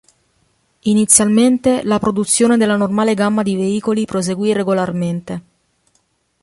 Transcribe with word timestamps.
Inizialmente, 0.81 1.83
la 1.83 1.99
produzione 1.99 2.57
della 2.57 2.75
normale 2.75 3.13
gamma 3.13 3.43
di 3.43 3.55
veicoli 3.55 4.05
proseguì 4.05 4.51
regolarmente. 4.51 5.41